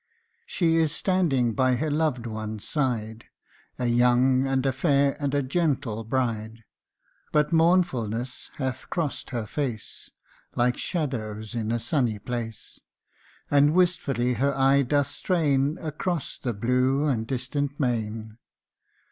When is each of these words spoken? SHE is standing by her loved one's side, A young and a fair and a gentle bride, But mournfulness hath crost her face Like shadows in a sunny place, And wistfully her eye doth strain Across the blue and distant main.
SHE 0.47 0.77
is 0.77 0.91
standing 0.91 1.53
by 1.53 1.75
her 1.75 1.91
loved 1.91 2.25
one's 2.25 2.67
side, 2.67 3.25
A 3.77 3.85
young 3.85 4.47
and 4.47 4.65
a 4.65 4.71
fair 4.71 5.15
and 5.19 5.35
a 5.35 5.43
gentle 5.43 6.03
bride, 6.03 6.63
But 7.31 7.53
mournfulness 7.53 8.49
hath 8.55 8.89
crost 8.89 9.29
her 9.29 9.45
face 9.45 10.09
Like 10.55 10.75
shadows 10.75 11.53
in 11.53 11.71
a 11.71 11.77
sunny 11.77 12.17
place, 12.17 12.79
And 13.51 13.75
wistfully 13.75 14.33
her 14.33 14.55
eye 14.57 14.81
doth 14.81 15.05
strain 15.05 15.77
Across 15.79 16.39
the 16.39 16.53
blue 16.55 17.05
and 17.05 17.27
distant 17.27 17.79
main. 17.79 18.39